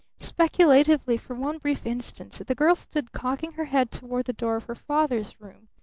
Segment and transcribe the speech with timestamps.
[0.17, 4.63] Speculatively for one brief instant the girl stood cocking her head toward the door of
[4.65, 5.67] her father's room.